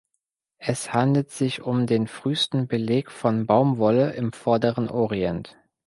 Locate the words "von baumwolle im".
3.11-4.33